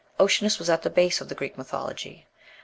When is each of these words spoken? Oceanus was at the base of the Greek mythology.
Oceanus 0.19 0.57
was 0.57 0.67
at 0.67 0.81
the 0.81 0.89
base 0.89 1.21
of 1.21 1.29
the 1.29 1.35
Greek 1.35 1.59
mythology. 1.59 2.25